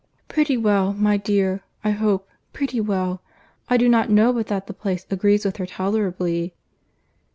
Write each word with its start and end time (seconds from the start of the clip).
"Pretty 0.27 0.57
well, 0.57 0.93
my 0.93 1.15
dear—I 1.15 1.91
hope—pretty 1.91 2.81
well.—I 2.81 3.77
do 3.77 3.87
not 3.87 4.09
know 4.09 4.33
but 4.33 4.47
that 4.47 4.65
the 4.65 4.73
place 4.73 5.05
agrees 5.11 5.45
with 5.45 5.57
her 5.57 5.67
tolerably." 5.67 6.55